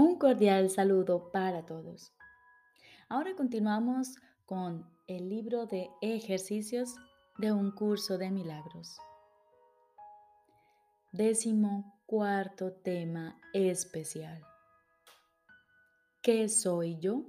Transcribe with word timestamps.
Un 0.00 0.16
cordial 0.16 0.70
saludo 0.70 1.30
para 1.30 1.66
todos. 1.66 2.14
Ahora 3.10 3.36
continuamos 3.36 4.16
con 4.46 4.90
el 5.06 5.28
libro 5.28 5.66
de 5.66 5.90
ejercicios 6.00 6.94
de 7.36 7.52
un 7.52 7.70
curso 7.70 8.16
de 8.16 8.30
milagros. 8.30 8.96
Décimo 11.12 12.00
cuarto 12.06 12.72
tema 12.72 13.38
especial. 13.52 14.42
¿Qué 16.22 16.48
soy 16.48 16.98
yo? 16.98 17.26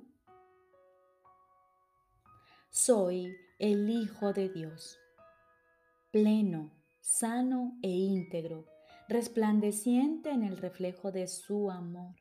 Soy 2.69 3.35
el 3.59 3.89
Hijo 3.89 4.31
de 4.31 4.47
Dios, 4.47 4.97
pleno, 6.09 6.71
sano 7.01 7.77
e 7.83 7.89
íntegro, 7.89 8.65
resplandeciente 9.09 10.30
en 10.30 10.44
el 10.44 10.55
reflejo 10.55 11.11
de 11.11 11.27
su 11.27 11.69
amor 11.69 12.20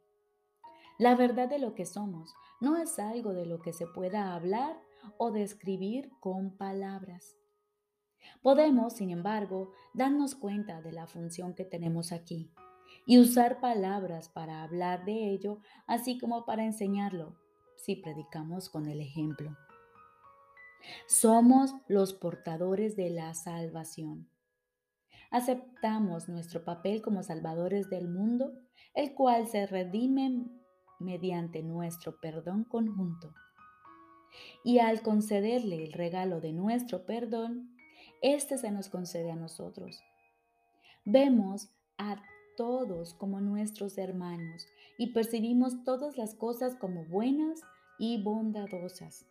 La 1.01 1.15
verdad 1.15 1.49
de 1.49 1.57
lo 1.57 1.73
que 1.73 1.87
somos 1.87 2.35
no 2.59 2.77
es 2.77 2.99
algo 2.99 3.33
de 3.33 3.47
lo 3.47 3.59
que 3.59 3.73
se 3.73 3.87
pueda 3.87 4.35
hablar 4.35 4.79
o 5.17 5.31
describir 5.31 6.11
con 6.19 6.55
palabras. 6.55 7.39
Podemos, 8.43 8.93
sin 8.93 9.09
embargo, 9.09 9.71
darnos 9.95 10.35
cuenta 10.35 10.79
de 10.83 10.91
la 10.91 11.07
función 11.07 11.55
que 11.55 11.65
tenemos 11.65 12.11
aquí 12.11 12.53
y 13.07 13.17
usar 13.17 13.59
palabras 13.59 14.29
para 14.29 14.61
hablar 14.61 15.03
de 15.03 15.31
ello, 15.31 15.57
así 15.87 16.19
como 16.19 16.45
para 16.45 16.65
enseñarlo, 16.65 17.35
si 17.77 17.95
predicamos 17.95 18.69
con 18.69 18.87
el 18.87 19.01
ejemplo. 19.01 19.57
Somos 21.07 21.73
los 21.87 22.13
portadores 22.13 22.95
de 22.95 23.09
la 23.09 23.33
salvación. 23.33 24.29
Aceptamos 25.31 26.29
nuestro 26.29 26.63
papel 26.63 27.01
como 27.01 27.23
salvadores 27.23 27.89
del 27.89 28.07
mundo, 28.07 28.53
el 28.93 29.15
cual 29.15 29.47
se 29.47 29.65
redime 29.65 30.60
mediante 31.01 31.63
nuestro 31.63 32.19
perdón 32.19 32.63
conjunto. 32.63 33.33
Y 34.63 34.79
al 34.79 35.01
concederle 35.01 35.83
el 35.83 35.93
regalo 35.93 36.39
de 36.39 36.53
nuestro 36.53 37.05
perdón, 37.05 37.75
éste 38.21 38.57
se 38.57 38.71
nos 38.71 38.89
concede 38.89 39.31
a 39.31 39.35
nosotros. 39.35 40.01
Vemos 41.03 41.69
a 41.97 42.21
todos 42.55 43.13
como 43.15 43.41
nuestros 43.41 43.97
hermanos 43.97 44.67
y 44.97 45.13
percibimos 45.13 45.83
todas 45.83 46.17
las 46.17 46.35
cosas 46.35 46.75
como 46.75 47.05
buenas 47.05 47.61
y 47.97 48.21
bondadosas. 48.21 49.25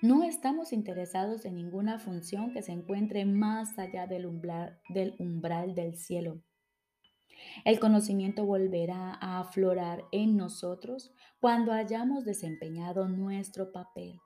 No 0.00 0.22
estamos 0.22 0.72
interesados 0.72 1.44
en 1.44 1.56
ninguna 1.56 1.98
función 1.98 2.52
que 2.52 2.62
se 2.62 2.72
encuentre 2.72 3.24
más 3.24 3.78
allá 3.78 4.06
del 4.06 4.26
umbral 4.26 4.78
del, 4.88 5.16
umbral 5.18 5.74
del 5.74 5.96
cielo. 5.96 6.40
El 7.64 7.78
conocimiento 7.80 8.44
volverá 8.44 9.18
a 9.20 9.40
aflorar 9.40 10.04
en 10.12 10.36
nosotros 10.36 11.12
cuando 11.40 11.72
hayamos 11.72 12.24
desempeñado 12.24 13.08
nuestro 13.08 13.72
papel. 13.72 14.20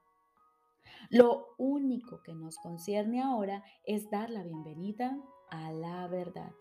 Lo 1.11 1.55
único 1.59 2.23
que 2.23 2.35
nos 2.35 2.57
concierne 2.59 3.23
ahora 3.23 3.65
es 3.85 4.11
dar 4.11 4.31
la 4.31 4.43
bienvenida 4.43 5.19
a 5.51 5.73
la 5.73 6.07
verdad. 6.09 6.53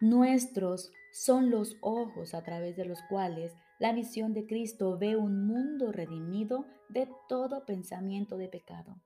Nuestros 0.00 0.90
son 1.12 1.50
los 1.50 1.76
ojos 1.80 2.34
a 2.34 2.42
través 2.42 2.76
de 2.76 2.84
los 2.84 3.00
cuales 3.08 3.54
la 3.78 3.92
visión 3.92 4.32
de 4.32 4.46
Cristo 4.46 4.98
ve 4.98 5.16
un 5.16 5.46
mundo 5.46 5.92
redimido 5.92 6.66
de 6.88 7.08
todo 7.28 7.64
pensamiento 7.66 8.36
de 8.36 8.48
pecado. 8.48 8.96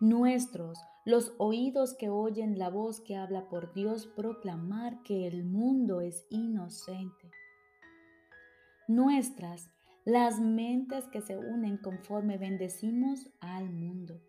Nuestros 0.00 0.78
los 1.04 1.34
oídos 1.38 1.94
que 1.94 2.08
oyen 2.08 2.58
la 2.58 2.70
voz 2.70 3.00
que 3.00 3.16
habla 3.16 3.48
por 3.48 3.72
Dios 3.72 4.06
proclamar 4.06 5.02
que 5.02 5.26
el 5.26 5.44
mundo 5.44 6.00
es 6.00 6.26
inocente. 6.30 7.30
Nuestras, 8.86 9.70
las 10.04 10.40
mentes 10.40 11.08
que 11.08 11.20
se 11.20 11.36
unen 11.36 11.76
conforme 11.76 12.38
bendecimos 12.38 13.30
al 13.40 13.70
mundo. 13.70 14.20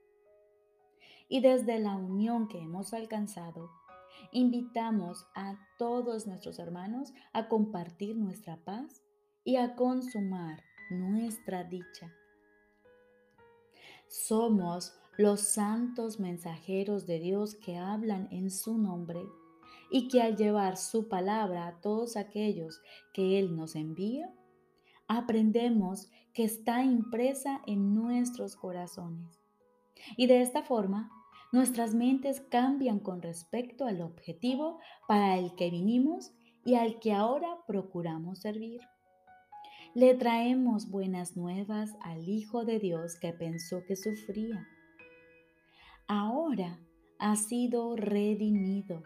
Y 1.29 1.41
desde 1.41 1.79
la 1.79 1.95
unión 1.95 2.47
que 2.47 2.59
hemos 2.59 2.93
alcanzado, 2.93 3.69
invitamos 4.31 5.27
a 5.35 5.55
todos 5.77 6.27
nuestros 6.27 6.59
hermanos 6.59 7.13
a 7.33 7.49
compartir 7.49 8.15
nuestra 8.15 8.57
paz 8.57 9.03
y 9.43 9.57
a 9.57 9.75
consumar 9.75 10.63
nuestra 10.89 11.63
dicha. 11.63 12.11
Somos 14.07 14.99
los 15.17 15.41
santos 15.41 16.19
mensajeros 16.19 17.05
de 17.05 17.19
Dios 17.19 17.55
que 17.55 17.77
hablan 17.77 18.27
en 18.31 18.49
su 18.49 18.77
nombre 18.77 19.21
y 19.91 20.07
que 20.07 20.21
al 20.21 20.35
llevar 20.35 20.75
su 20.75 21.07
palabra 21.07 21.67
a 21.67 21.81
todos 21.81 22.17
aquellos 22.17 22.81
que 23.13 23.37
Él 23.37 23.55
nos 23.55 23.75
envía, 23.75 24.33
aprendemos 25.07 26.09
que 26.33 26.43
está 26.43 26.83
impresa 26.83 27.61
en 27.67 27.93
nuestros 27.93 28.55
corazones. 28.55 29.39
Y 30.17 30.25
de 30.25 30.41
esta 30.41 30.63
forma, 30.63 31.11
nuestras 31.51 31.93
mentes 31.93 32.41
cambian 32.41 32.99
con 32.99 33.21
respecto 33.21 33.85
al 33.85 34.01
objetivo 34.01 34.79
para 35.07 35.37
el 35.37 35.53
que 35.53 35.69
vinimos 35.69 36.33
y 36.65 36.73
al 36.73 36.99
que 36.99 37.13
ahora 37.13 37.59
procuramos 37.67 38.39
servir. 38.39 38.81
Le 39.93 40.15
traemos 40.15 40.89
buenas 40.89 41.37
nuevas 41.37 41.91
al 42.01 42.27
Hijo 42.27 42.65
de 42.65 42.79
Dios 42.79 43.19
que 43.19 43.31
pensó 43.31 43.83
que 43.85 43.95
sufría 43.95 44.67
ahora 46.07 46.79
ha 47.19 47.35
sido 47.35 47.95
redimido. 47.95 49.03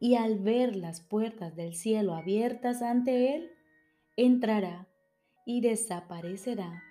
Y 0.00 0.14
al 0.14 0.38
ver 0.38 0.76
las 0.76 1.00
puertas 1.00 1.56
del 1.56 1.74
cielo 1.74 2.14
abiertas 2.14 2.82
ante 2.82 3.34
él, 3.34 3.50
entrará 4.16 4.86
y 5.44 5.60
desaparecerá 5.60 6.82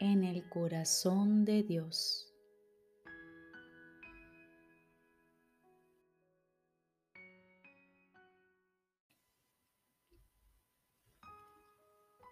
en 0.00 0.24
el 0.24 0.48
corazón 0.48 1.44
de 1.44 1.62
Dios. 1.62 2.28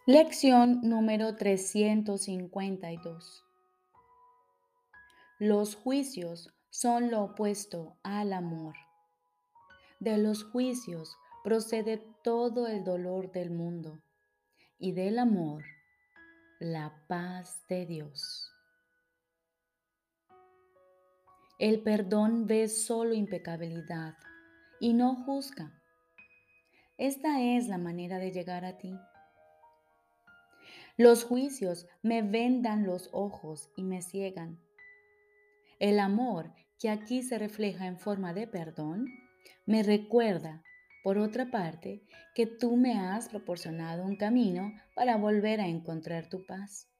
Lección 0.06 0.80
número 0.82 1.36
352. 1.36 3.49
Los 5.40 5.74
juicios 5.74 6.52
son 6.68 7.10
lo 7.10 7.22
opuesto 7.22 7.96
al 8.02 8.34
amor. 8.34 8.74
De 9.98 10.18
los 10.18 10.44
juicios 10.44 11.16
procede 11.42 11.96
todo 12.22 12.66
el 12.66 12.84
dolor 12.84 13.32
del 13.32 13.50
mundo 13.50 14.02
y 14.78 14.92
del 14.92 15.18
amor 15.18 15.64
la 16.58 17.06
paz 17.08 17.64
de 17.70 17.86
Dios. 17.86 18.52
El 21.58 21.82
perdón 21.82 22.46
ve 22.46 22.68
solo 22.68 23.14
impecabilidad 23.14 24.18
y 24.78 24.92
no 24.92 25.24
juzga. 25.24 25.72
Esta 26.98 27.40
es 27.40 27.66
la 27.66 27.78
manera 27.78 28.18
de 28.18 28.30
llegar 28.30 28.66
a 28.66 28.76
ti. 28.76 28.94
Los 30.98 31.24
juicios 31.24 31.86
me 32.02 32.20
vendan 32.20 32.84
los 32.84 33.08
ojos 33.14 33.70
y 33.74 33.84
me 33.84 34.02
ciegan 34.02 34.60
el 35.80 35.98
amor 35.98 36.52
que 36.78 36.90
aquí 36.90 37.22
se 37.22 37.38
refleja 37.38 37.86
en 37.86 37.98
forma 37.98 38.32
de 38.32 38.46
perdón 38.46 39.06
me 39.66 39.82
recuerda 39.82 40.62
Por 41.02 41.16
otra 41.16 41.50
parte, 41.50 42.02
que 42.34 42.44
tú 42.44 42.76
me 42.76 42.98
has 42.98 43.30
proporcionado 43.30 44.04
un 44.04 44.16
camino 44.16 44.70
para 44.94 45.16
volver 45.16 45.58
a 45.58 45.66
encontrar 45.66 46.28
tu 46.28 46.44
paz. 46.44 46.90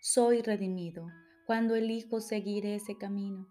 Soy 0.00 0.42
redimido 0.42 1.08
cuando 1.44 1.74
elijo 1.74 2.20
seguir 2.20 2.64
ese 2.64 2.96
camino. 2.96 3.48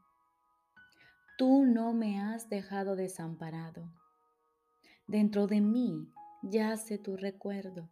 Tú 1.38 1.65
no 1.65 1.91
me 1.91 2.21
has 2.21 2.47
dejado 2.47 2.95
desamparado. 2.95 3.91
Dentro 5.07 5.45
de 5.45 5.59
mí 5.59 6.07
yace 6.41 6.97
tu 6.97 7.17
recuerdo, 7.17 7.89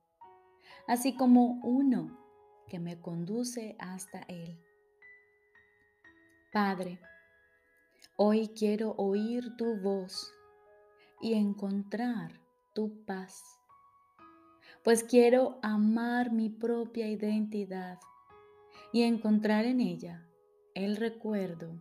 así 0.88 1.18
como 1.18 1.60
uno 1.64 2.18
que 2.70 2.80
me 2.80 3.02
conduce 3.02 3.76
hasta 3.78 4.22
Él. 4.30 4.58
Padre, 6.52 7.00
hoy 8.16 8.48
quiero 8.58 8.96
oír 8.98 9.56
tu 9.56 9.76
voz 9.76 10.34
y 11.22 11.36
encontrar 11.36 12.42
tu 12.74 13.06
paz, 13.06 13.44
pues 14.84 15.04
quiero 15.04 15.60
amar 15.62 16.32
mi 16.32 16.50
propia 16.50 17.08
identidad 17.08 18.00
y 18.92 19.04
encontrar 19.04 19.66
en 19.66 19.80
ella 19.80 20.28
el 20.74 20.98
recuerdo 20.98 21.78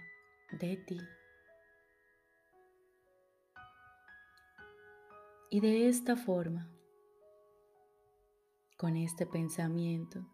de 0.60 0.76
ti. 0.76 1.00
Y 5.48 5.60
de 5.60 5.88
esta 5.88 6.14
forma, 6.14 6.70
con 8.76 8.98
este 8.98 9.24
pensamiento, 9.24 10.26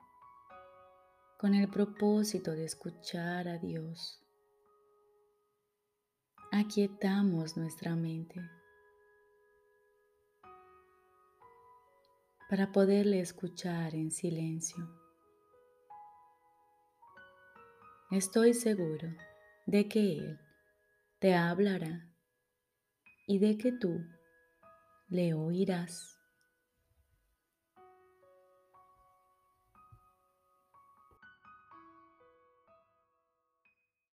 con 1.39 1.55
el 1.55 1.69
propósito 1.69 2.51
de 2.51 2.65
escuchar 2.65 3.47
a 3.47 3.59
Dios, 3.59 4.24
aquietamos 6.57 7.57
nuestra 7.57 7.97
mente 7.97 8.41
para 12.49 12.71
poderle 12.71 13.19
escuchar 13.19 13.97
en 13.97 14.13
silencio. 14.13 14.89
Estoy 18.13 18.55
seguro 18.55 19.09
de 19.67 19.89
que 19.89 20.13
Él 20.13 20.39
te 21.19 21.35
hablará 21.35 22.09
y 23.27 23.41
de 23.41 23.59
que 23.59 23.73
tú 23.73 24.07
le 25.09 25.35
oirás. 25.35 26.14